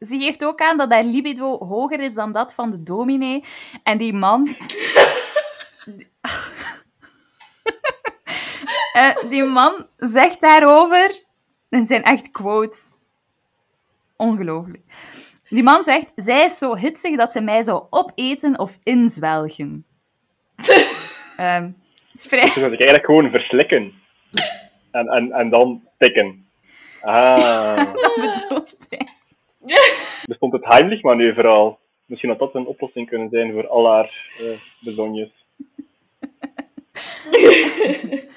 Ze 0.00 0.18
geeft 0.18 0.44
ook 0.44 0.60
aan 0.60 0.76
dat 0.76 0.90
haar 0.90 1.04
libido 1.04 1.58
hoger 1.58 2.00
is 2.00 2.14
dan 2.14 2.32
dat 2.32 2.54
van 2.54 2.70
de 2.70 2.82
dominee. 2.82 3.44
En 3.82 3.98
die 3.98 4.12
man... 4.12 4.56
uh, 8.92 9.16
die 9.30 9.44
man 9.44 9.86
zegt 9.96 10.40
daarover... 10.40 11.24
Dat 11.68 11.86
zijn 11.86 12.02
echt 12.02 12.30
quotes. 12.30 12.98
Ongelooflijk. 14.16 14.82
Die 15.48 15.62
man 15.62 15.84
zegt, 15.84 16.12
zij 16.14 16.44
is 16.44 16.58
zo 16.58 16.74
hitsig 16.74 17.16
dat 17.16 17.32
ze 17.32 17.40
mij 17.40 17.62
zou 17.62 17.86
opeten 17.90 18.58
of 18.58 18.78
inzwelgen. 18.82 19.86
um, 21.38 21.76
vrij... 22.12 22.40
Dus 22.40 22.54
dat 22.54 22.72
ik 22.72 22.78
eigenlijk 22.78 23.04
gewoon 23.04 23.30
verslikken. 23.30 23.92
En, 24.90 25.08
en, 25.08 25.32
en 25.32 25.50
dan 25.50 25.82
tikken. 25.98 26.46
Ah. 27.00 27.76
Dat 27.94 28.14
bedoelt 28.14 28.86
hij. 28.88 29.08
Bestond 30.26 30.52
het 30.52 30.64
Heimlich-manoeuvre 30.64 31.48
al? 31.48 31.78
Misschien 32.06 32.30
had 32.30 32.38
dat 32.38 32.54
een 32.54 32.66
oplossing 32.66 33.08
kunnen 33.08 33.28
zijn 33.28 33.52
voor 33.52 33.68
al 33.68 33.86
haar 33.86 34.10
bezonjes. 34.80 35.30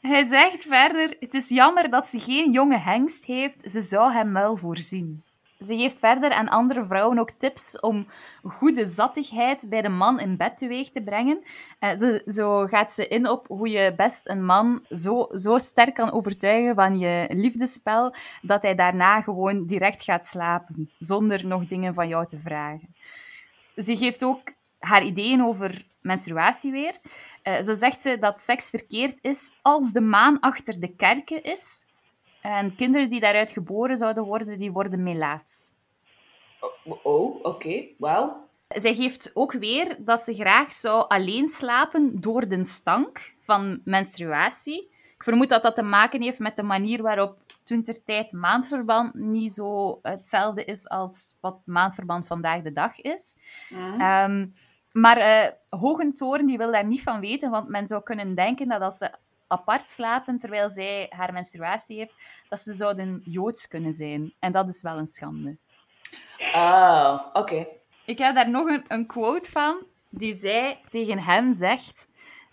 Hij 0.00 0.22
zegt 0.22 0.64
verder: 0.64 1.16
Het 1.20 1.34
is 1.34 1.48
jammer 1.48 1.90
dat 1.90 2.06
ze 2.06 2.18
geen 2.18 2.52
jonge 2.52 2.78
hengst 2.78 3.24
heeft, 3.24 3.70
ze 3.70 3.80
zou 3.80 4.12
hem 4.12 4.32
wel 4.32 4.56
voorzien. 4.56 5.22
Ze 5.62 5.76
geeft 5.76 5.98
verder 5.98 6.30
aan 6.30 6.48
andere 6.48 6.84
vrouwen 6.84 7.18
ook 7.18 7.30
tips 7.30 7.80
om 7.80 8.06
goede 8.42 8.84
zattigheid 8.84 9.68
bij 9.68 9.82
de 9.82 9.88
man 9.88 10.20
in 10.20 10.36
bed 10.36 10.58
teweeg 10.58 10.90
te 10.90 11.02
brengen. 11.02 11.42
Uh, 11.80 11.94
zo, 11.94 12.18
zo, 12.26 12.66
gaat 12.66 12.92
ze 12.92 13.08
in 13.08 13.28
op 13.28 13.46
hoe 13.48 13.68
je 13.68 13.94
best 13.96 14.28
een 14.28 14.44
man 14.44 14.84
zo, 14.90 15.28
zo 15.34 15.58
sterk 15.58 15.94
kan 15.94 16.12
overtuigen 16.12 16.74
van 16.74 16.98
je 16.98 17.26
liefdespel, 17.30 18.14
dat 18.42 18.62
hij 18.62 18.74
daarna 18.74 19.20
gewoon 19.20 19.66
direct 19.66 20.04
gaat 20.04 20.26
slapen, 20.26 20.90
zonder 20.98 21.46
nog 21.46 21.66
dingen 21.66 21.94
van 21.94 22.08
jou 22.08 22.26
te 22.26 22.38
vragen. 22.38 22.94
Ze 23.76 23.96
geeft 23.96 24.24
ook 24.24 24.40
haar 24.78 25.04
ideeën 25.04 25.44
over 25.44 25.84
menstruatie 26.00 26.72
weer. 26.72 26.94
Uh, 27.44 27.60
zo 27.60 27.74
zegt 27.74 28.00
ze 28.00 28.18
dat 28.18 28.40
seks 28.40 28.70
verkeerd 28.70 29.18
is 29.20 29.52
als 29.62 29.92
de 29.92 30.00
maan 30.00 30.40
achter 30.40 30.80
de 30.80 30.94
kerken 30.96 31.42
is, 31.42 31.86
en 32.42 32.74
kinderen 32.74 33.10
die 33.10 33.20
daaruit 33.20 33.50
geboren 33.50 33.96
zouden 33.96 34.24
worden, 34.24 34.58
die 34.58 34.72
worden 34.72 35.02
melaats. 35.02 35.72
Oh, 36.60 37.04
oh 37.04 37.36
oké. 37.36 37.48
Okay. 37.48 37.94
Wauw. 37.98 38.48
Zij 38.68 38.94
geeft 38.94 39.30
ook 39.34 39.52
weer 39.52 39.96
dat 39.98 40.20
ze 40.20 40.34
graag 40.34 40.72
zou 40.72 41.08
alleen 41.08 41.48
slapen 41.48 42.20
door 42.20 42.48
de 42.48 42.64
stank 42.64 43.34
van 43.40 43.80
menstruatie. 43.84 44.90
Ik 45.14 45.22
vermoed 45.22 45.48
dat 45.48 45.62
dat 45.62 45.74
te 45.74 45.82
maken 45.82 46.22
heeft 46.22 46.38
met 46.38 46.56
de 46.56 46.62
manier 46.62 47.02
waarop 47.02 47.36
toen 47.62 47.82
ter 47.82 48.04
tijd 48.04 48.32
maandverband 48.32 49.14
niet 49.14 49.52
zo 49.52 49.98
hetzelfde 50.02 50.64
is 50.64 50.88
als 50.88 51.36
wat 51.40 51.56
maandverband 51.64 52.26
vandaag 52.26 52.62
de 52.62 52.72
dag 52.72 53.00
is. 53.00 53.36
Mm. 53.68 54.00
Um, 54.00 54.54
maar 54.92 55.18
uh, 55.18 55.50
Hogentoren 55.80 56.46
die 56.46 56.58
wil 56.58 56.72
daar 56.72 56.86
niet 56.86 57.02
van 57.02 57.20
weten, 57.20 57.50
want 57.50 57.68
men 57.68 57.86
zou 57.86 58.02
kunnen 58.02 58.34
denken 58.34 58.68
dat 58.68 58.80
als 58.80 58.98
ze 58.98 59.10
apart 59.52 59.90
slapen 59.90 60.38
terwijl 60.38 60.68
zij 60.68 61.06
haar 61.10 61.32
menstruatie 61.32 61.98
heeft, 61.98 62.14
dat 62.48 62.60
ze 62.60 62.72
zouden 62.72 63.22
joods 63.24 63.68
kunnen 63.68 63.92
zijn. 63.92 64.34
En 64.38 64.52
dat 64.52 64.68
is 64.68 64.82
wel 64.82 64.98
een 64.98 65.06
schande. 65.06 65.56
Ah, 66.52 67.20
oké. 67.32 67.66
Ik 68.04 68.18
heb 68.18 68.34
daar 68.34 68.50
nog 68.50 68.68
een, 68.68 68.84
een 68.88 69.06
quote 69.06 69.50
van, 69.50 69.86
die 70.08 70.34
zij 70.34 70.80
tegen 70.90 71.18
hem 71.18 71.54
zegt. 71.54 72.06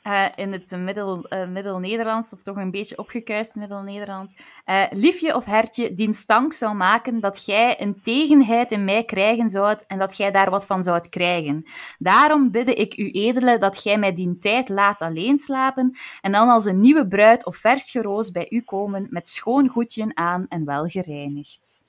Uh, 0.03 0.25
in 0.36 0.51
het 0.51 0.72
middel, 0.77 1.25
uh, 1.29 1.48
middel-Nederlands, 1.48 2.34
of 2.34 2.41
toch 2.41 2.56
een 2.56 2.72
beetje 2.72 2.98
opgekuist 2.98 3.56
middel-Nederlands. 3.56 4.34
Uh, 4.65 4.84
liefje 4.89 5.36
of 5.36 5.46
hertje, 5.46 5.94
die 5.94 6.13
stank 6.13 6.53
zou 6.53 6.75
maken 6.75 7.20
dat 7.20 7.46
jij 7.46 7.82
een 7.82 8.01
tegenheid 8.01 8.72
in 8.72 8.86
mij 8.86 9.03
krijgen 9.03 9.50
zoudt 9.50 9.86
en 9.88 9.98
dat 9.98 10.18
jij 10.18 10.32
daar 10.32 10.50
wat 10.50 10.65
van 10.65 10.84
zoudt 10.84 11.10
krijgen. 11.10 11.65
Daarom 11.98 12.51
bidde 12.51 12.74
ik 12.74 12.98
u 12.98 13.12
edele 13.12 13.58
dat 13.58 13.77
gij 13.77 13.98
mij 13.98 14.13
die 14.13 14.38
tijd 14.38 14.70
laat 14.70 15.01
alleen 15.01 15.38
slapen 15.38 15.98
en 16.22 16.32
dan 16.32 16.50
als 16.50 16.65
een 16.65 16.79
nieuwe 16.79 17.08
bruid 17.08 17.46
of 17.46 17.58
vers 17.58 17.91
geroos 17.91 18.32
bij 18.32 18.48
u 18.50 18.62
komen 18.62 19.08
met 19.10 19.27
schoon 19.27 19.68
goedje 19.68 20.12
aan 20.13 20.46
en 20.50 20.65
wel 20.65 20.86
gereinigd. 20.86 21.84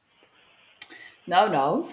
Nou, 1.25 1.50
nou. 1.50 1.85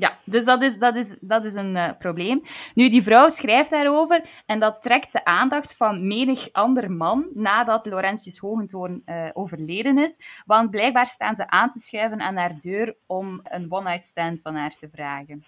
Ja, 0.00 0.18
dus 0.24 0.44
dat 0.44 0.62
is, 0.62 0.78
dat 0.78 0.96
is, 0.96 1.16
dat 1.20 1.44
is 1.44 1.54
een 1.54 1.76
uh, 1.76 1.90
probleem. 1.98 2.42
Nu, 2.74 2.88
die 2.88 3.02
vrouw 3.02 3.28
schrijft 3.28 3.70
daarover 3.70 4.22
en 4.46 4.60
dat 4.60 4.82
trekt 4.82 5.12
de 5.12 5.24
aandacht 5.24 5.76
van 5.76 6.06
menig 6.06 6.52
ander 6.52 6.90
man 6.90 7.28
nadat 7.34 7.86
Laurentius 7.86 8.38
Hogentoorn 8.38 9.02
uh, 9.06 9.28
overleden 9.32 9.98
is. 9.98 10.42
Want 10.46 10.70
blijkbaar 10.70 11.06
staan 11.06 11.36
ze 11.36 11.48
aan 11.48 11.70
te 11.70 11.78
schuiven 11.78 12.20
aan 12.20 12.36
haar 12.36 12.58
deur 12.58 12.96
om 13.06 13.40
een 13.42 13.66
one-night 13.68 14.04
stand 14.04 14.40
van 14.40 14.54
haar 14.54 14.76
te 14.78 14.88
vragen. 14.92 15.44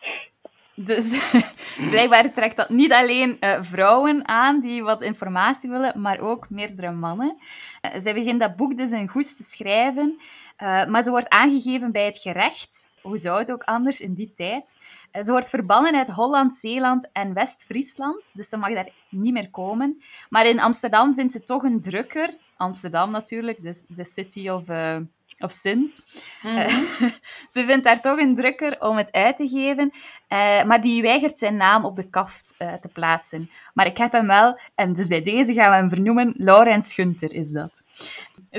Dus 0.74 1.30
blijkbaar 1.90 2.32
trekt 2.32 2.56
dat 2.56 2.68
niet 2.68 2.92
alleen 2.92 3.36
uh, 3.40 3.62
vrouwen 3.62 4.28
aan 4.28 4.60
die 4.60 4.82
wat 4.82 5.02
informatie 5.02 5.70
willen, 5.70 6.00
maar 6.00 6.20
ook 6.20 6.50
meerdere 6.50 6.90
mannen. 6.90 7.36
zij 7.96 8.14
begint 8.14 8.40
dat 8.40 8.56
boek 8.56 8.76
dus 8.76 8.90
in 8.90 9.08
goes 9.08 9.36
te 9.36 9.44
schrijven, 9.44 10.20
maar 10.62 11.02
ze 11.02 11.10
wordt 11.10 11.28
aangegeven 11.28 11.92
bij 11.92 12.04
het 12.04 12.18
gerecht 12.18 12.90
hoe 13.02 13.18
zou 13.18 13.38
het 13.38 13.52
ook 13.52 13.62
anders 13.62 14.00
in 14.00 14.14
die 14.14 14.32
tijd? 14.36 14.76
Eh, 15.10 15.22
ze 15.22 15.30
wordt 15.30 15.50
verbannen 15.50 15.94
uit 15.94 16.08
Holland, 16.08 16.54
Zeeland 16.54 17.08
en 17.12 17.34
West-Friesland, 17.34 18.30
dus 18.34 18.48
ze 18.48 18.56
mag 18.56 18.74
daar 18.74 18.88
niet 19.08 19.32
meer 19.32 19.50
komen. 19.50 20.02
Maar 20.28 20.46
in 20.46 20.60
Amsterdam 20.60 21.14
vindt 21.14 21.32
ze 21.32 21.42
toch 21.42 21.62
een 21.62 21.80
drukker. 21.80 22.30
Amsterdam 22.56 23.10
natuurlijk, 23.10 23.62
de, 23.62 23.82
de 23.88 24.04
city 24.04 24.48
of, 24.48 24.68
uh, 24.68 24.96
of 25.38 25.52
sins. 25.52 26.02
Mhm. 26.42 26.56
Eh, 26.56 26.68
ze 27.54 27.64
vindt 27.66 27.84
daar 27.84 28.00
toch 28.00 28.18
een 28.18 28.36
drukker 28.36 28.80
om 28.80 28.96
het 28.96 29.12
uit 29.12 29.36
te 29.36 29.48
geven, 29.48 29.92
maar 30.66 30.80
die 30.80 31.02
weigert 31.02 31.38
zijn 31.38 31.56
naam 31.56 31.84
op 31.84 31.96
de 31.96 32.08
kaft 32.10 32.54
te 32.58 32.88
plaatsen. 32.92 33.50
Maar 33.74 33.86
ik 33.86 33.98
heb 33.98 34.12
hem 34.12 34.26
wel, 34.26 34.58
en 34.74 34.92
dus 34.92 35.06
bij 35.06 35.22
deze 35.22 35.52
gaan 35.52 35.70
we 35.70 35.76
hem 35.76 35.88
vernoemen, 35.88 36.34
Laurens 36.36 36.94
Gunter 36.94 37.34
is 37.34 37.50
dat. 37.50 37.82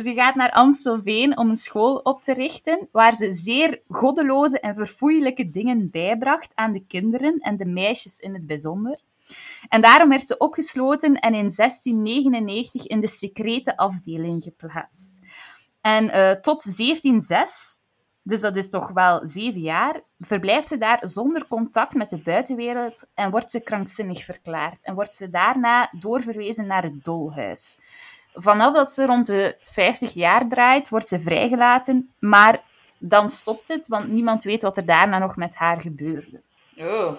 Ze 0.01 0.13
gaat 0.13 0.35
naar 0.35 0.51
Amstelveen 0.51 1.37
om 1.37 1.49
een 1.49 1.55
school 1.55 1.95
op 1.95 2.21
te 2.21 2.33
richten, 2.33 2.87
waar 2.91 3.13
ze 3.13 3.31
zeer 3.31 3.81
goddeloze 3.89 4.59
en 4.59 4.75
verfoeilijke 4.75 5.51
dingen 5.51 5.89
bijbracht 5.89 6.51
aan 6.55 6.71
de 6.71 6.85
kinderen 6.87 7.39
en 7.39 7.57
de 7.57 7.65
meisjes 7.65 8.19
in 8.19 8.33
het 8.33 8.47
bijzonder. 8.47 8.99
En 9.69 9.81
daarom 9.81 10.09
werd 10.09 10.27
ze 10.27 10.37
opgesloten 10.37 11.19
en 11.19 11.33
in 11.33 11.51
1699 11.55 12.87
in 12.87 12.99
de 12.99 13.07
secrete 13.07 13.77
afdeling 13.77 14.43
geplaatst. 14.43 15.21
En 15.81 16.03
uh, 16.03 16.31
tot 16.31 16.63
1706, 16.63 17.79
dus 18.21 18.41
dat 18.41 18.55
is 18.55 18.69
toch 18.69 18.91
wel 18.91 19.25
zeven 19.25 19.61
jaar, 19.61 20.01
verblijft 20.19 20.67
ze 20.67 20.77
daar 20.77 20.99
zonder 21.01 21.47
contact 21.47 21.93
met 21.93 22.09
de 22.09 22.17
buitenwereld 22.17 23.05
en 23.13 23.31
wordt 23.31 23.51
ze 23.51 23.63
krankzinnig 23.63 24.23
verklaard. 24.23 24.77
En 24.81 24.95
wordt 24.95 25.15
ze 25.15 25.29
daarna 25.29 25.89
doorverwezen 25.99 26.67
naar 26.67 26.83
het 26.83 27.03
dolhuis. 27.03 27.79
Vanaf 28.33 28.73
dat 28.73 28.91
ze 28.91 29.05
rond 29.05 29.27
de 29.27 29.55
50 29.61 30.13
jaar 30.13 30.47
draait, 30.47 30.89
wordt 30.89 31.07
ze 31.07 31.21
vrijgelaten, 31.21 32.13
maar 32.19 32.61
dan 32.97 33.29
stopt 33.29 33.67
het, 33.67 33.87
want 33.87 34.07
niemand 34.07 34.43
weet 34.43 34.61
wat 34.61 34.77
er 34.77 34.85
daarna 34.85 35.17
nog 35.17 35.35
met 35.35 35.55
haar 35.55 35.81
gebeurde. 35.81 36.41
Oh. 36.77 37.13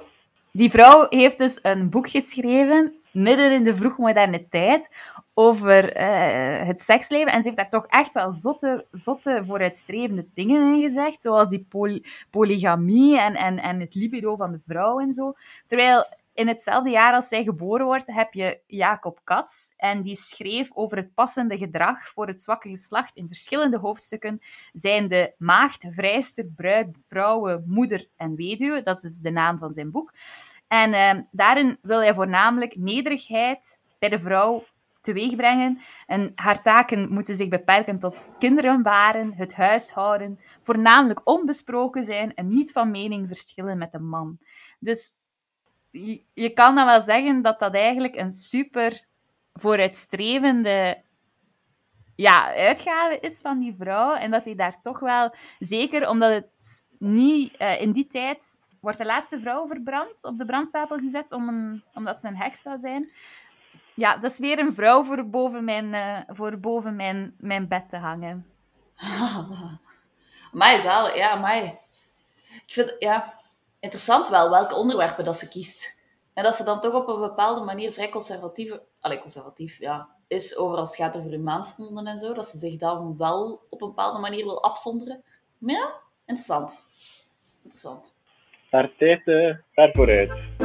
Die 0.50 0.70
vrouw 0.70 1.06
heeft 1.08 1.38
dus 1.38 1.58
een 1.62 1.90
boek 1.90 2.08
geschreven, 2.08 2.94
midden 3.10 3.52
in 3.52 3.64
de 3.64 3.76
vroegmoderne 3.76 4.48
tijd, 4.48 4.90
over 5.34 5.92
eh, 5.92 6.66
het 6.66 6.80
seksleven. 6.80 7.32
En 7.32 7.38
ze 7.38 7.44
heeft 7.44 7.56
daar 7.56 7.68
toch 7.68 7.86
echt 7.86 8.14
wel 8.14 8.30
zotte, 8.30 8.86
zotte 8.90 9.42
vooruitstrevende 9.44 10.26
dingen 10.34 10.74
in 10.74 10.80
gezegd. 10.80 11.22
Zoals 11.22 11.48
die 11.48 11.66
polygamie 12.30 13.20
en, 13.20 13.34
en, 13.34 13.58
en 13.58 13.80
het 13.80 13.94
libido 13.94 14.36
van 14.36 14.52
de 14.52 14.60
vrouw 14.66 15.00
en 15.00 15.12
zo. 15.12 15.34
Terwijl 15.66 16.06
in 16.34 16.48
hetzelfde 16.48 16.90
jaar 16.90 17.14
als 17.14 17.28
zij 17.28 17.44
geboren 17.44 17.86
wordt, 17.86 18.06
heb 18.06 18.32
je 18.32 18.60
Jacob 18.66 19.20
Katz. 19.24 19.68
En 19.76 20.02
die 20.02 20.14
schreef 20.14 20.72
over 20.72 20.96
het 20.96 21.14
passende 21.14 21.58
gedrag 21.58 22.08
voor 22.08 22.26
het 22.26 22.42
zwakke 22.42 22.68
geslacht 22.68 23.16
in 23.16 23.26
verschillende 23.26 23.78
hoofdstukken. 23.78 24.40
Zijn 24.72 25.08
de 25.08 25.34
maagd, 25.38 25.86
vrijster, 25.90 26.46
bruid, 26.56 26.98
vrouwen, 27.06 27.64
moeder 27.66 28.08
en 28.16 28.34
weduwe. 28.34 28.82
Dat 28.82 28.96
is 28.96 29.02
dus 29.02 29.18
de 29.18 29.30
naam 29.30 29.58
van 29.58 29.72
zijn 29.72 29.90
boek. 29.90 30.12
En 30.68 30.92
uh, 30.92 31.22
daarin 31.30 31.78
wil 31.82 31.98
hij 31.98 32.14
voornamelijk 32.14 32.76
nederigheid 32.76 33.80
bij 33.98 34.08
de 34.08 34.18
vrouw 34.18 34.64
teweegbrengen. 35.00 35.80
En 36.06 36.32
haar 36.34 36.62
taken 36.62 37.12
moeten 37.12 37.36
zich 37.36 37.48
beperken 37.48 37.98
tot 37.98 38.28
kinderen 38.38 38.82
baren, 38.82 39.34
het 39.34 39.54
huishouden, 39.54 40.40
voornamelijk 40.60 41.20
onbesproken 41.24 42.04
zijn 42.04 42.34
en 42.34 42.48
niet 42.48 42.72
van 42.72 42.90
mening 42.90 43.28
verschillen 43.28 43.78
met 43.78 43.92
de 43.92 43.98
man. 43.98 44.38
Dus 44.78 45.12
je, 46.34 46.50
kan 46.50 46.74
dan 46.74 46.86
wel 46.86 47.00
zeggen 47.00 47.42
dat 47.42 47.58
dat 47.58 47.74
eigenlijk 47.74 48.16
een 48.16 48.30
super 48.30 49.04
vooruitstrevende 49.52 51.02
ja, 52.16 52.54
uitgave 52.54 53.18
is 53.20 53.40
van 53.40 53.58
die 53.58 53.74
vrouw. 53.74 54.14
En 54.14 54.30
dat 54.30 54.44
hij 54.44 54.54
daar 54.54 54.80
toch 54.80 54.98
wel, 54.98 55.34
zeker 55.58 56.08
omdat 56.08 56.30
het 56.30 56.88
niet 56.98 57.60
uh, 57.60 57.80
in 57.80 57.92
die 57.92 58.06
tijd 58.06 58.60
wordt 58.80 58.98
de 58.98 59.04
laatste 59.04 59.40
vrouw 59.40 59.66
verbrand, 59.66 60.24
op 60.24 60.38
de 60.38 60.44
brandstapel 60.44 60.98
gezet, 60.98 61.32
om 61.32 61.48
een, 61.48 61.82
omdat 61.94 62.20
ze 62.20 62.28
een 62.28 62.36
heks 62.36 62.62
zou 62.62 62.78
zijn. 62.78 63.10
Ja, 63.94 64.16
dat 64.16 64.30
is 64.30 64.38
weer 64.38 64.58
een 64.58 64.74
vrouw 64.74 65.04
voor 65.04 65.28
boven 65.28 65.64
mijn, 65.64 65.92
uh, 65.92 66.18
voor 66.26 66.58
boven 66.58 66.96
mijn, 66.96 67.34
mijn 67.38 67.68
bed 67.68 67.88
te 67.88 67.96
hangen. 67.96 68.46
mij 70.52 70.82
wel, 70.82 71.16
ja, 71.16 71.34
mij. 71.34 71.78
Ik 72.66 72.72
vind, 72.72 72.96
ja, 72.98 73.34
interessant 73.84 74.28
wel 74.28 74.50
welke 74.50 74.74
onderwerpen 74.74 75.24
dat 75.24 75.38
ze 75.38 75.48
kiest. 75.48 76.02
En 76.34 76.42
dat 76.42 76.54
ze 76.54 76.64
dan 76.64 76.80
toch 76.80 76.94
op 76.94 77.08
een 77.08 77.20
bepaalde 77.20 77.64
manier 77.64 77.92
vrij 77.92 78.08
conservatief, 78.08 78.78
allez, 79.00 79.20
conservatief 79.20 79.78
ja, 79.78 80.08
is 80.28 80.56
over 80.56 80.76
als 80.76 80.88
het 80.88 80.96
gaat 80.96 81.16
over 81.16 81.40
maandstonden 81.40 82.06
en 82.06 82.18
zo. 82.18 82.32
Dat 82.32 82.48
ze 82.48 82.58
zich 82.58 82.76
dan 82.76 83.16
wel 83.18 83.66
op 83.70 83.82
een 83.82 83.88
bepaalde 83.88 84.18
manier 84.18 84.44
wil 84.44 84.62
afzonderen. 84.62 85.22
Maar 85.58 85.74
ja, 85.74 85.94
interessant. 86.26 86.82
Interessant. 87.62 88.16
Daar 88.70 88.90
tijd 88.96 89.92
vooruit. 89.92 90.63